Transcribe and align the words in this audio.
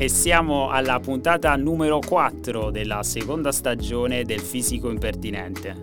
e 0.00 0.08
siamo 0.08 0.68
alla 0.68 1.00
puntata 1.00 1.56
numero 1.56 1.98
4 1.98 2.70
della 2.70 3.02
seconda 3.02 3.50
stagione 3.50 4.22
del 4.22 4.38
Fisico 4.38 4.90
Impertinente. 4.90 5.74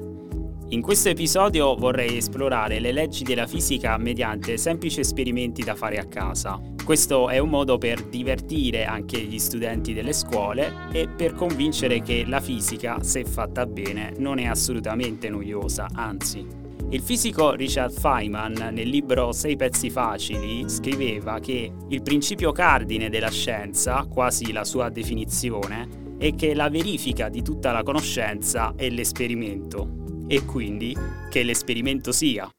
In 0.70 0.82
questo 0.82 1.10
episodio 1.10 1.76
vorrei 1.76 2.16
esplorare 2.16 2.80
le 2.80 2.94
leggi 2.94 3.26
della 3.26 3.46
fisica 3.46 3.98
mediante 3.98 4.56
semplici 4.56 5.02
esperimenti 5.02 5.64
da 5.64 5.76
fare 5.76 5.98
a 5.98 6.06
casa. 6.06 6.62
Questo 6.84 7.28
è 7.28 7.40
un 7.40 7.50
modo 7.50 7.78
per 7.78 8.04
divertire 8.04 8.86
anche 8.86 9.20
gli 9.20 9.38
studenti 9.38 9.94
delle 9.94 10.14
scuole 10.14 10.72
e 10.94 11.10
per 11.10 11.34
convincere 11.34 12.02
che 12.02 12.24
la 12.26 12.40
fisica, 12.40 13.04
se 13.04 13.26
fatta 13.26 13.66
bene, 13.66 14.14
non 14.18 14.40
è 14.40 14.46
assolutamente 14.46 15.28
noiosa, 15.28 15.88
anzi. 15.94 16.65
Il 16.92 17.02
fisico 17.02 17.52
Richard 17.54 17.92
Feynman 17.92 18.70
nel 18.72 18.88
libro 18.88 19.32
Sei 19.32 19.56
pezzi 19.56 19.90
facili 19.90 20.70
scriveva 20.70 21.40
che 21.40 21.72
il 21.90 22.02
principio 22.02 22.52
cardine 22.52 23.10
della 23.10 23.32
scienza, 23.32 24.06
quasi 24.06 24.52
la 24.52 24.64
sua 24.64 24.90
definizione, 24.90 26.16
è 26.18 26.34
che 26.36 26.54
la 26.54 26.70
verifica 26.70 27.28
di 27.28 27.42
tutta 27.42 27.72
la 27.72 27.84
conoscenza 27.84 28.74
è 28.76 28.88
l'esperimento 28.90 30.24
e 30.28 30.46
quindi 30.46 30.96
che 31.30 31.44
l'esperimento 31.44 32.12
sia. 32.12 32.50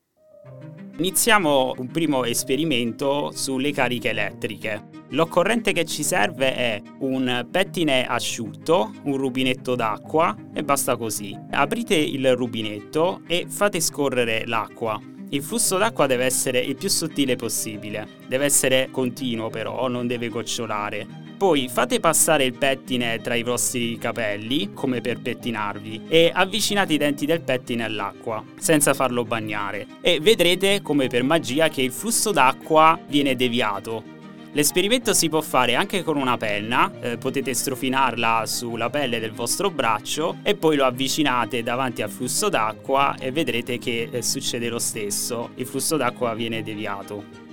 Iniziamo 0.99 1.75
un 1.77 1.89
primo 1.89 2.25
esperimento 2.25 3.31
sulle 3.31 3.71
cariche 3.71 4.09
elettriche. 4.09 4.89
L'occorrente 5.11 5.73
che 5.73 5.85
ci 5.85 6.03
serve 6.03 6.55
è 6.55 6.83
un 7.01 7.47
pettine 7.51 8.07
asciutto, 8.07 8.93
un 9.03 9.19
rubinetto 9.19 9.75
d'acqua 9.75 10.35
e 10.55 10.65
basta 10.65 10.97
così. 10.97 11.39
Aprite 11.51 11.95
il 11.95 12.35
rubinetto 12.35 13.21
e 13.27 13.45
fate 13.47 13.79
scorrere 13.81 14.47
l'acqua. 14.47 14.99
Il 15.29 15.43
flusso 15.43 15.77
d'acqua 15.77 16.07
deve 16.07 16.25
essere 16.25 16.61
il 16.61 16.77
più 16.77 16.89
sottile 16.89 17.37
possibile, 17.37 18.09
deve 18.27 18.47
essere 18.47 18.89
continuo 18.91 19.51
però, 19.51 19.89
non 19.89 20.07
deve 20.07 20.31
gocciolare. 20.31 21.26
Poi 21.37 21.69
fate 21.69 22.01
passare 22.01 22.45
il 22.45 22.57
pettine 22.57 23.21
tra 23.21 23.35
i 23.35 23.43
vostri 23.43 23.99
capelli, 23.99 24.73
come 24.73 25.03
per 25.03 25.21
pettinarvi, 25.21 26.05
e 26.09 26.31
avvicinate 26.33 26.95
i 26.95 26.97
denti 26.97 27.27
del 27.27 27.43
pettine 27.43 27.85
all'acqua, 27.85 28.43
senza 28.59 28.95
farlo 28.95 29.23
bagnare. 29.23 29.87
E 30.01 30.19
vedrete 30.19 30.81
come 30.81 31.09
per 31.09 31.25
magia 31.25 31.69
che 31.69 31.83
il 31.83 31.93
flusso 31.93 32.33
d'acqua 32.33 32.99
viene 33.07 33.37
deviato. 33.37 34.15
L'esperimento 34.53 35.13
si 35.13 35.29
può 35.29 35.43
fare 35.43 35.75
anche 35.75 36.03
con 36.03 36.17
una 36.17 36.39
penna, 36.39 36.91
eh, 37.03 37.19
potete 37.19 37.53
strofinarla 37.53 38.45
sulla 38.47 38.89
pelle 38.89 39.21
del 39.21 39.33
vostro 39.33 39.71
braccio 39.71 40.39
e 40.43 40.55
poi 40.55 40.77
lo 40.77 40.87
avvicinate 40.87 41.63
davanti 41.63 42.01
al 42.01 42.09
flusso 42.09 42.49
d'acqua 42.49 43.15
e 43.21 43.31
vedrete 43.31 43.77
che 43.77 44.09
eh, 44.11 44.23
succede 44.23 44.71
lo 44.71 44.79
stesso, 44.79 45.51
il 45.57 45.67
flusso 45.67 45.99
d'acqua 45.99 46.33
viene 46.33 46.63
deviato 46.63 47.46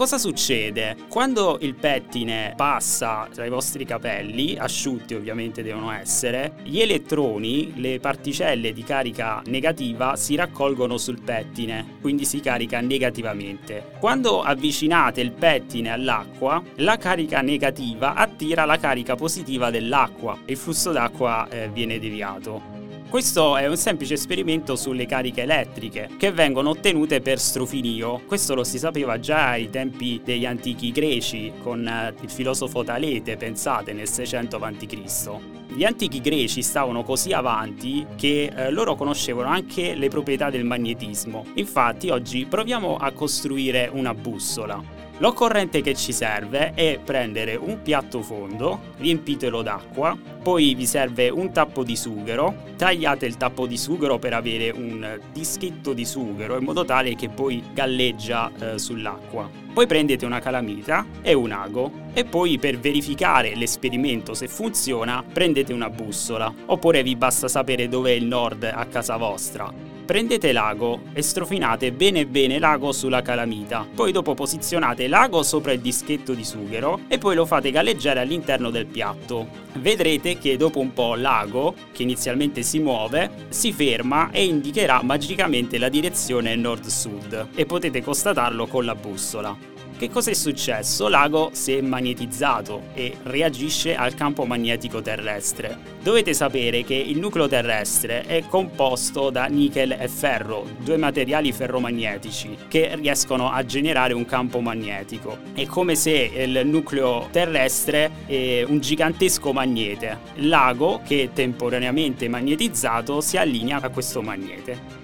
cosa 0.00 0.16
succede? 0.16 0.96
Quando 1.10 1.58
il 1.60 1.74
pettine 1.74 2.54
passa 2.56 3.28
tra 3.30 3.44
i 3.44 3.50
vostri 3.50 3.84
capelli, 3.84 4.56
asciutti 4.56 5.12
ovviamente 5.12 5.62
devono 5.62 5.90
essere, 5.90 6.54
gli 6.62 6.80
elettroni, 6.80 7.74
le 7.76 8.00
particelle 8.00 8.72
di 8.72 8.82
carica 8.82 9.42
negativa 9.48 10.16
si 10.16 10.36
raccolgono 10.36 10.96
sul 10.96 11.20
pettine, 11.20 11.98
quindi 12.00 12.24
si 12.24 12.40
carica 12.40 12.80
negativamente. 12.80 13.90
Quando 13.98 14.40
avvicinate 14.40 15.20
il 15.20 15.32
pettine 15.32 15.92
all'acqua, 15.92 16.62
la 16.76 16.96
carica 16.96 17.42
negativa 17.42 18.14
attira 18.14 18.64
la 18.64 18.78
carica 18.78 19.16
positiva 19.16 19.68
dell'acqua 19.68 20.38
e 20.46 20.52
il 20.52 20.56
flusso 20.56 20.92
d'acqua 20.92 21.46
eh, 21.50 21.68
viene 21.68 21.98
deviato. 21.98 22.79
Questo 23.10 23.56
è 23.56 23.66
un 23.66 23.76
semplice 23.76 24.14
esperimento 24.14 24.76
sulle 24.76 25.04
cariche 25.04 25.42
elettriche 25.42 26.10
che 26.16 26.30
vengono 26.30 26.70
ottenute 26.70 27.20
per 27.20 27.40
strofinio. 27.40 28.22
Questo 28.24 28.54
lo 28.54 28.62
si 28.62 28.78
sapeva 28.78 29.18
già 29.18 29.48
ai 29.48 29.68
tempi 29.68 30.20
degli 30.24 30.46
antichi 30.46 30.92
greci 30.92 31.52
con 31.60 31.84
eh, 31.84 32.14
il 32.20 32.30
filosofo 32.30 32.84
Talete, 32.84 33.36
pensate, 33.36 33.92
nel 33.92 34.08
600 34.08 34.56
a.C. 34.58 35.59
Gli 35.72 35.84
antichi 35.84 36.20
greci 36.20 36.62
stavano 36.62 37.04
così 37.04 37.32
avanti 37.32 38.04
che 38.16 38.50
eh, 38.52 38.70
loro 38.70 38.96
conoscevano 38.96 39.48
anche 39.48 39.94
le 39.94 40.08
proprietà 40.08 40.50
del 40.50 40.64
magnetismo. 40.64 41.46
Infatti 41.54 42.10
oggi 42.10 42.44
proviamo 42.44 42.96
a 42.96 43.12
costruire 43.12 43.88
una 43.92 44.12
bussola. 44.12 44.82
L'occorrente 45.18 45.80
che 45.80 45.94
ci 45.94 46.12
serve 46.12 46.72
è 46.74 46.98
prendere 47.04 47.54
un 47.54 47.82
piatto 47.82 48.20
fondo, 48.22 48.80
riempitelo 48.96 49.62
d'acqua, 49.62 50.16
poi 50.42 50.74
vi 50.74 50.86
serve 50.86 51.28
un 51.28 51.52
tappo 51.52 51.84
di 51.84 51.94
sughero, 51.94 52.64
tagliate 52.76 53.26
il 53.26 53.36
tappo 53.36 53.66
di 53.66 53.76
sughero 53.76 54.18
per 54.18 54.32
avere 54.32 54.70
un 54.70 55.20
dischetto 55.30 55.92
di 55.92 56.04
sughero 56.04 56.56
in 56.56 56.64
modo 56.64 56.84
tale 56.84 57.14
che 57.14 57.28
poi 57.28 57.62
galleggia 57.72 58.50
eh, 58.58 58.78
sull'acqua. 58.78 59.48
Poi 59.72 59.86
prendete 59.86 60.26
una 60.26 60.40
calamita 60.40 61.06
e 61.22 61.32
un 61.32 61.52
ago 61.52 61.90
e 62.12 62.24
poi 62.24 62.58
per 62.58 62.78
verificare 62.78 63.54
l'esperimento 63.54 64.34
se 64.34 64.48
funziona 64.48 65.22
prendete 65.22 65.72
una 65.72 65.88
bussola. 65.88 66.52
Oppure 66.66 67.02
vi 67.02 67.16
basta 67.16 67.48
sapere 67.48 67.88
dove 67.88 68.10
è 68.10 68.14
il 68.14 68.24
nord 68.24 68.64
a 68.64 68.84
casa 68.86 69.16
vostra 69.16 69.98
prendete 70.10 70.50
l'ago 70.50 71.02
e 71.12 71.22
strofinate 71.22 71.92
bene 71.92 72.26
bene 72.26 72.58
l'ago 72.58 72.90
sulla 72.90 73.22
calamita. 73.22 73.86
Poi 73.94 74.10
dopo 74.10 74.34
posizionate 74.34 75.06
l'ago 75.06 75.44
sopra 75.44 75.70
il 75.70 75.78
dischetto 75.78 76.34
di 76.34 76.42
sughero 76.42 77.02
e 77.06 77.18
poi 77.18 77.36
lo 77.36 77.46
fate 77.46 77.70
galleggiare 77.70 78.18
all'interno 78.18 78.70
del 78.70 78.86
piatto. 78.86 79.46
Vedrete 79.74 80.36
che 80.36 80.56
dopo 80.56 80.80
un 80.80 80.92
po' 80.92 81.14
l'ago, 81.14 81.76
che 81.92 82.02
inizialmente 82.02 82.62
si 82.62 82.80
muove, 82.80 83.46
si 83.50 83.72
ferma 83.72 84.30
e 84.32 84.42
indicherà 84.42 85.00
magicamente 85.00 85.78
la 85.78 85.88
direzione 85.88 86.56
nord-sud 86.56 87.50
e 87.54 87.64
potete 87.64 88.02
constatarlo 88.02 88.66
con 88.66 88.84
la 88.84 88.96
bussola. 88.96 89.56
Che 90.00 90.08
cosa 90.08 90.30
è 90.30 90.32
successo? 90.32 91.08
L'ago 91.08 91.50
si 91.52 91.74
è 91.74 91.82
magnetizzato 91.82 92.84
e 92.94 93.18
reagisce 93.24 93.94
al 93.94 94.14
campo 94.14 94.46
magnetico 94.46 95.02
terrestre. 95.02 95.76
Dovete 96.02 96.32
sapere 96.32 96.84
che 96.84 96.94
il 96.94 97.18
nucleo 97.18 97.46
terrestre 97.46 98.22
è 98.22 98.42
composto 98.48 99.28
da 99.28 99.44
nickel 99.44 99.92
e 99.92 100.08
ferro, 100.08 100.66
due 100.78 100.96
materiali 100.96 101.52
ferromagnetici 101.52 102.56
che 102.66 102.96
riescono 102.96 103.50
a 103.50 103.62
generare 103.62 104.14
un 104.14 104.24
campo 104.24 104.60
magnetico. 104.60 105.36
È 105.52 105.66
come 105.66 105.94
se 105.96 106.30
il 106.34 106.62
nucleo 106.64 107.28
terrestre 107.30 108.10
è 108.24 108.64
un 108.66 108.80
gigantesco 108.80 109.52
magnete. 109.52 110.18
L'ago, 110.36 111.02
che 111.06 111.24
è 111.24 111.32
temporaneamente 111.34 112.26
magnetizzato, 112.26 113.20
si 113.20 113.36
allinea 113.36 113.78
a 113.82 113.90
questo 113.90 114.22
magnete. 114.22 115.00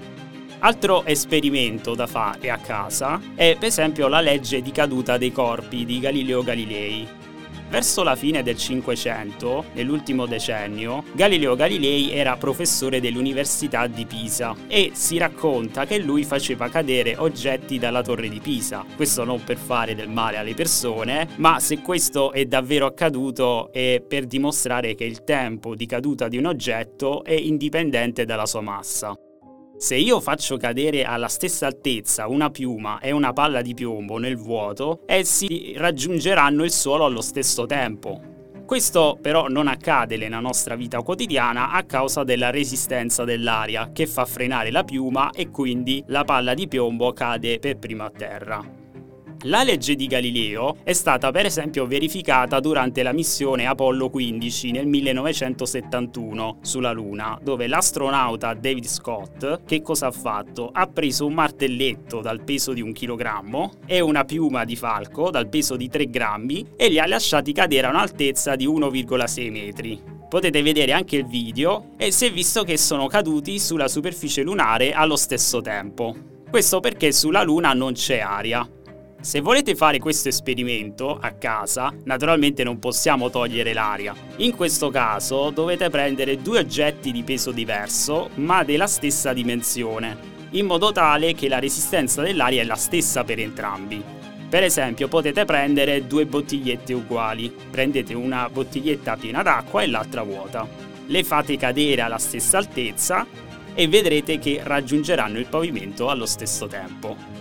Altro 0.67 1.05
esperimento 1.05 1.95
da 1.95 2.09
fare 2.09 2.51
a 2.51 2.59
casa 2.59 3.21
è 3.37 3.55
per 3.57 3.69
esempio 3.69 4.09
la 4.09 4.21
legge 4.21 4.63
di 4.63 4.73
caduta 4.73 5.17
dei 5.17 5.31
corpi 5.31 5.85
di 5.85 6.01
Galileo 6.01 6.43
Galilei. 6.43 7.07
Verso 7.71 8.03
la 8.03 8.17
fine 8.17 8.43
del 8.43 8.57
Cinquecento, 8.57 9.67
nell'ultimo 9.75 10.27
decennio, 10.27 11.05
Galileo 11.13 11.55
Galilei 11.55 12.11
era 12.11 12.37
professore 12.37 13.01
dell'Università 13.01 13.87
di 13.87 14.07
Pisa 14.07 14.57
e 14.67 14.91
si 14.93 15.19
racconta 15.19 15.87
che 15.87 15.99
lui 15.99 16.25
faceva 16.25 16.69
cadere 16.69 17.15
oggetti 17.17 17.79
dalla 17.79 18.03
torre 18.03 18.29
di 18.29 18.41
Pisa. 18.41 18.85
Questo 18.97 19.23
non 19.23 19.45
per 19.45 19.59
fare 19.59 19.95
del 19.95 20.09
male 20.09 20.37
alle 20.37 20.55
persone, 20.55 21.29
ma 21.37 21.61
se 21.61 21.79
questo 21.79 22.33
è 22.33 22.45
davvero 22.45 22.87
accaduto 22.87 23.71
è 23.73 24.03
per 24.05 24.27
dimostrare 24.27 24.97
che 24.97 25.05
il 25.05 25.23
tempo 25.23 25.77
di 25.77 25.87
caduta 25.87 26.27
di 26.27 26.39
un 26.39 26.47
oggetto 26.47 27.23
è 27.23 27.35
indipendente 27.35 28.25
dalla 28.25 28.47
sua 28.47 28.63
massa. 28.63 29.17
Se 29.79 29.95
io 29.95 30.21
faccio 30.21 30.57
cadere 30.57 31.05
alla 31.05 31.29
stessa 31.29 31.67
altezza 31.67 32.29
una 32.29 32.49
piuma 32.49 32.99
e 32.99 33.11
una 33.11 33.35
palla 33.35 33.61
di 33.61 33.75
piombo 33.75 34.17
nel 34.17 34.37
vuoto, 34.37 35.03
essi 35.05 35.75
raggiungeranno 35.77 36.65
il 36.65 36.71
suolo 36.71 37.05
allo 37.05 37.21
stesso 37.21 37.67
tempo. 37.67 38.21
Questo 38.65 39.19
però 39.21 39.49
non 39.49 39.69
accade 39.69 40.17
nella 40.17 40.41
nostra 40.41 40.77
vita 40.77 41.03
quotidiana 41.03 41.73
a 41.73 41.85
causa 41.85 42.25
della 42.25 42.51
resistenza 42.51 43.25
dell'aria 43.25 43.91
che 43.93 44.07
fa 44.07 44.25
frenare 44.25 44.71
la 44.71 44.83
piuma 44.83 45.31
e 45.31 45.51
quindi 45.51 46.03
la 46.07 46.25
palla 46.25 46.55
di 46.55 46.67
piombo 46.67 47.13
cade 47.13 47.59
per 47.59 47.77
prima 47.77 48.07
a 48.07 48.11
terra. 48.11 48.76
La 49.49 49.63
legge 49.63 49.95
di 49.95 50.09
Galileo 50.09 50.79
è 50.83 50.93
stata 50.93 51.31
per 51.31 51.47
esempio 51.47 51.87
verificata 51.87 52.59
durante 52.59 53.05
la 53.05 53.13
missione 53.13 53.67
Apollo 53.67 54.11
15 54.11 54.73
nel 54.73 54.89
1971 54.89 56.59
sulla 56.63 56.91
Luna, 56.91 57.39
dove 57.41 57.69
l'astronauta 57.69 58.55
David 58.55 58.87
Scott 58.87 59.61
che 59.65 59.83
cosa 59.83 60.09
ha 60.09 60.11
fatto? 60.11 60.71
Ha 60.73 60.89
preso 60.89 61.27
un 61.27 61.35
martelletto 61.35 62.21
dal 62.21 62.43
peso 62.43 62.73
di 62.73 62.81
un 62.81 62.93
chilogrammo 62.93 63.75
e 63.87 64.01
una 64.01 64.25
piuma 64.25 64.65
di 64.65 64.75
falco 64.75 65.31
dal 65.31 65.49
peso 65.49 65.77
di 65.77 65.89
3 65.89 66.11
grammi 66.11 66.71
e 66.75 66.89
li 66.89 66.99
ha 66.99 67.07
lasciati 67.07 67.53
cadere 67.53 67.87
a 67.87 67.91
un'altezza 67.91 68.57
di 68.57 68.67
1,6 68.67 69.51
metri. 69.53 70.03
Potete 70.29 70.61
vedere 70.61 70.91
anche 70.91 71.15
il 71.15 71.27
video 71.27 71.91
e 71.97 72.11
si 72.11 72.27
è 72.27 72.33
visto 72.33 72.65
che 72.65 72.77
sono 72.77 73.07
caduti 73.07 73.61
sulla 73.61 73.87
superficie 73.87 74.43
lunare 74.43 74.91
allo 74.91 75.15
stesso 75.15 75.61
tempo. 75.61 76.17
Questo 76.51 76.81
perché 76.81 77.13
sulla 77.13 77.45
Luna 77.45 77.75
non 77.75 77.93
c'è 77.93 78.19
aria. 78.19 78.69
Se 79.21 79.41
volete 79.41 79.75
fare 79.75 79.99
questo 79.99 80.29
esperimento 80.29 81.19
a 81.21 81.33
casa, 81.33 81.93
naturalmente 82.05 82.63
non 82.63 82.79
possiamo 82.79 83.29
togliere 83.29 83.73
l'aria. 83.73 84.15
In 84.37 84.55
questo 84.55 84.91
caso 84.91 85.51
dovete 85.51 85.91
prendere 85.91 86.41
due 86.41 86.61
oggetti 86.61 87.11
di 87.11 87.25
peso 87.25 87.51
diverso, 87.51 88.31
ma 88.35 88.63
della 88.63 88.87
stessa 88.87 89.33
dimensione, 89.33 90.17
in 90.51 90.67
modo 90.67 90.93
tale 90.93 91.35
che 91.35 91.49
la 91.49 91.59
resistenza 91.59 92.23
dell'aria 92.23 92.63
è 92.63 92.65
la 92.65 92.77
stessa 92.77 93.25
per 93.25 93.41
entrambi. 93.41 94.03
Per 94.49 94.63
esempio 94.63 95.09
potete 95.09 95.45
prendere 95.45 96.07
due 96.07 96.25
bottigliette 96.25 96.93
uguali, 96.93 97.53
prendete 97.69 98.15
una 98.15 98.49
bottiglietta 98.49 99.17
piena 99.17 99.43
d'acqua 99.43 99.83
e 99.83 99.89
l'altra 99.89 100.23
vuota, 100.23 100.69
le 101.07 101.25
fate 101.25 101.57
cadere 101.57 102.03
alla 102.03 102.19
stessa 102.19 102.59
altezza 102.59 103.27
e 103.75 103.89
vedrete 103.89 104.39
che 104.39 104.61
raggiungeranno 104.63 105.39
il 105.39 105.47
pavimento 105.47 106.09
allo 106.09 106.27
stesso 106.27 106.69
tempo. 106.69 107.36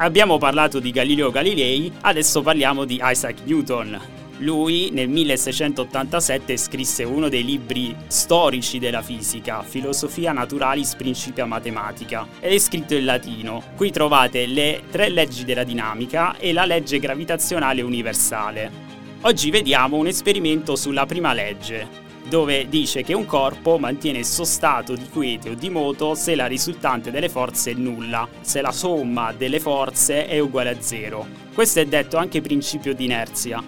Abbiamo 0.00 0.38
parlato 0.38 0.78
di 0.78 0.92
Galileo 0.92 1.32
Galilei, 1.32 1.90
adesso 2.02 2.40
parliamo 2.40 2.84
di 2.84 3.00
Isaac 3.02 3.40
Newton, 3.44 4.00
lui 4.38 4.90
nel 4.92 5.08
1687 5.08 6.56
scrisse 6.56 7.02
uno 7.02 7.28
dei 7.28 7.44
libri 7.44 7.96
storici 8.06 8.78
della 8.78 9.02
fisica, 9.02 9.64
Filosofia 9.64 10.30
Naturalis 10.30 10.94
Principia 10.94 11.46
Mathematica, 11.46 12.28
ed 12.38 12.52
è 12.52 12.58
scritto 12.58 12.94
in 12.94 13.06
latino. 13.06 13.60
Qui 13.74 13.90
trovate 13.90 14.46
le 14.46 14.82
tre 14.88 15.08
leggi 15.08 15.44
della 15.44 15.64
dinamica 15.64 16.36
e 16.36 16.52
la 16.52 16.64
legge 16.64 17.00
gravitazionale 17.00 17.82
universale. 17.82 18.70
Oggi 19.22 19.50
vediamo 19.50 19.96
un 19.96 20.06
esperimento 20.06 20.76
sulla 20.76 21.06
prima 21.06 21.32
legge, 21.32 22.06
dove 22.28 22.68
dice 22.68 23.02
che 23.02 23.14
un 23.14 23.24
corpo 23.24 23.78
mantiene 23.78 24.18
il 24.18 24.26
suo 24.26 24.44
stato 24.44 24.94
di 24.94 25.08
quiete 25.08 25.50
o 25.50 25.54
di 25.54 25.70
moto 25.70 26.14
se 26.14 26.34
la 26.34 26.46
risultante 26.46 27.10
delle 27.10 27.28
forze 27.28 27.70
è 27.70 27.74
nulla, 27.74 28.28
se 28.40 28.60
la 28.60 28.72
somma 28.72 29.32
delle 29.32 29.60
forze 29.60 30.26
è 30.26 30.38
uguale 30.38 30.70
a 30.70 30.80
zero. 30.80 31.26
Questo 31.54 31.80
è 31.80 31.86
detto 31.86 32.16
anche 32.16 32.40
principio 32.40 32.94
di 32.94 33.06
inerzia. 33.06 33.62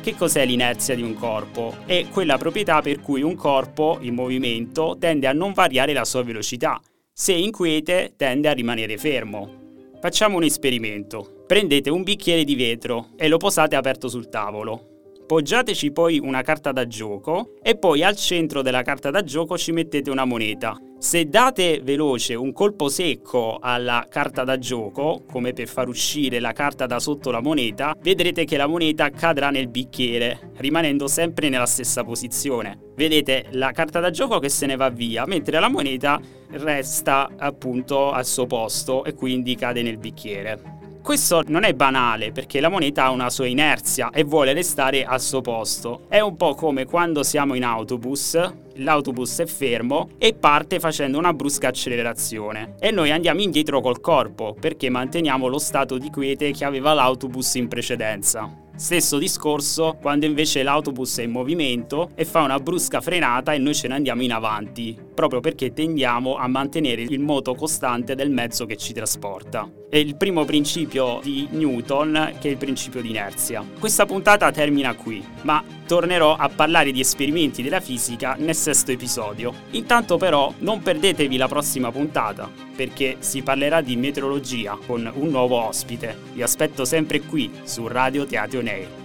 Che 0.00 0.14
cos'è 0.16 0.44
l'inerzia 0.44 0.94
di 0.94 1.02
un 1.02 1.14
corpo? 1.14 1.76
È 1.86 2.06
quella 2.10 2.38
proprietà 2.38 2.80
per 2.82 3.00
cui 3.00 3.22
un 3.22 3.34
corpo 3.34 3.98
in 4.00 4.14
movimento 4.14 4.96
tende 4.98 5.26
a 5.26 5.32
non 5.32 5.52
variare 5.52 5.92
la 5.92 6.04
sua 6.04 6.22
velocità, 6.22 6.80
se 7.12 7.32
inquiete 7.32 8.12
tende 8.16 8.48
a 8.48 8.52
rimanere 8.52 8.96
fermo. 8.98 9.62
Facciamo 10.00 10.36
un 10.36 10.42
esperimento. 10.42 11.44
Prendete 11.46 11.88
un 11.88 12.02
bicchiere 12.02 12.44
di 12.44 12.54
vetro 12.54 13.10
e 13.16 13.28
lo 13.28 13.38
posate 13.38 13.76
aperto 13.76 14.08
sul 14.08 14.28
tavolo. 14.28 14.93
Poggiateci 15.26 15.90
poi 15.90 16.18
una 16.18 16.42
carta 16.42 16.70
da 16.70 16.86
gioco 16.86 17.54
e 17.62 17.78
poi 17.78 18.04
al 18.04 18.14
centro 18.14 18.60
della 18.60 18.82
carta 18.82 19.10
da 19.10 19.22
gioco 19.24 19.56
ci 19.56 19.72
mettete 19.72 20.10
una 20.10 20.26
moneta. 20.26 20.76
Se 20.98 21.24
date 21.24 21.80
veloce 21.82 22.34
un 22.34 22.52
colpo 22.52 22.90
secco 22.90 23.58
alla 23.58 24.06
carta 24.08 24.44
da 24.44 24.58
gioco, 24.58 25.22
come 25.30 25.54
per 25.54 25.66
far 25.66 25.88
uscire 25.88 26.40
la 26.40 26.52
carta 26.52 26.84
da 26.84 26.98
sotto 26.98 27.30
la 27.30 27.40
moneta, 27.40 27.94
vedrete 28.02 28.44
che 28.44 28.58
la 28.58 28.66
moneta 28.66 29.08
cadrà 29.08 29.48
nel 29.48 29.68
bicchiere, 29.68 30.52
rimanendo 30.56 31.06
sempre 31.06 31.48
nella 31.48 31.66
stessa 31.66 32.04
posizione. 32.04 32.92
Vedete 32.94 33.46
la 33.52 33.70
carta 33.72 34.00
da 34.00 34.10
gioco 34.10 34.38
che 34.38 34.50
se 34.50 34.66
ne 34.66 34.76
va 34.76 34.90
via, 34.90 35.24
mentre 35.26 35.58
la 35.58 35.68
moneta 35.68 36.20
resta 36.50 37.30
appunto 37.36 38.10
al 38.10 38.26
suo 38.26 38.46
posto 38.46 39.04
e 39.04 39.14
quindi 39.14 39.56
cade 39.56 39.82
nel 39.82 39.96
bicchiere. 39.98 40.73
Questo 41.04 41.42
non 41.48 41.64
è 41.64 41.74
banale 41.74 42.32
perché 42.32 42.60
la 42.60 42.70
moneta 42.70 43.04
ha 43.04 43.10
una 43.10 43.28
sua 43.28 43.44
inerzia 43.44 44.08
e 44.08 44.24
vuole 44.24 44.54
restare 44.54 45.04
al 45.04 45.20
suo 45.20 45.42
posto. 45.42 46.06
È 46.08 46.18
un 46.20 46.34
po' 46.34 46.54
come 46.54 46.86
quando 46.86 47.22
siamo 47.22 47.52
in 47.52 47.62
autobus, 47.62 48.40
l'autobus 48.76 49.40
è 49.40 49.44
fermo 49.44 50.08
e 50.16 50.32
parte 50.32 50.80
facendo 50.80 51.18
una 51.18 51.34
brusca 51.34 51.68
accelerazione 51.68 52.76
e 52.80 52.90
noi 52.90 53.10
andiamo 53.10 53.42
indietro 53.42 53.82
col 53.82 54.00
corpo 54.00 54.56
perché 54.58 54.88
manteniamo 54.88 55.46
lo 55.46 55.58
stato 55.58 55.98
di 55.98 56.08
quiete 56.08 56.52
che 56.52 56.64
aveva 56.64 56.94
l'autobus 56.94 57.56
in 57.56 57.68
precedenza. 57.68 58.62
Stesso 58.74 59.18
discorso 59.18 59.98
quando 60.00 60.24
invece 60.24 60.62
l'autobus 60.62 61.18
è 61.18 61.24
in 61.24 61.32
movimento 61.32 62.12
e 62.14 62.24
fa 62.24 62.40
una 62.40 62.58
brusca 62.58 63.02
frenata 63.02 63.52
e 63.52 63.58
noi 63.58 63.74
ce 63.74 63.88
ne 63.88 63.94
andiamo 63.94 64.22
in 64.22 64.32
avanti, 64.32 64.98
proprio 65.14 65.40
perché 65.40 65.74
tendiamo 65.74 66.36
a 66.36 66.48
mantenere 66.48 67.02
il 67.02 67.20
moto 67.20 67.54
costante 67.54 68.14
del 68.14 68.30
mezzo 68.30 68.64
che 68.64 68.78
ci 68.78 68.94
trasporta. 68.94 69.70
È 69.88 69.96
il 69.96 70.16
primo 70.16 70.44
principio 70.44 71.20
di 71.22 71.46
Newton 71.50 72.36
che 72.40 72.48
è 72.48 72.50
il 72.50 72.56
principio 72.56 73.00
di 73.00 73.10
inerzia. 73.10 73.64
Questa 73.78 74.06
puntata 74.06 74.50
termina 74.50 74.94
qui, 74.94 75.24
ma 75.42 75.62
tornerò 75.86 76.34
a 76.34 76.48
parlare 76.48 76.90
di 76.90 77.00
esperimenti 77.00 77.62
della 77.62 77.80
fisica 77.80 78.34
nel 78.38 78.56
sesto 78.56 78.90
episodio. 78.90 79.52
Intanto 79.70 80.16
però 80.16 80.52
non 80.58 80.82
perdetevi 80.82 81.36
la 81.36 81.48
prossima 81.48 81.92
puntata, 81.92 82.50
perché 82.74 83.18
si 83.20 83.42
parlerà 83.42 83.80
di 83.80 83.96
meteorologia 83.96 84.78
con 84.84 85.10
un 85.14 85.28
nuovo 85.28 85.56
ospite. 85.56 86.16
Vi 86.32 86.42
aspetto 86.42 86.84
sempre 86.84 87.20
qui 87.20 87.50
su 87.62 87.86
Radio 87.86 88.26
Teatro 88.26 88.60
Ney. 88.62 89.03